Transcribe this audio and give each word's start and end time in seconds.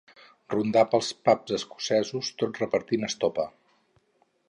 Rondar 0.53 0.83
pels 0.93 1.09
pubs 1.29 1.55
escocesos 1.59 2.33
tot 2.43 2.61
repartint 2.65 3.11
estopa. 3.13 3.51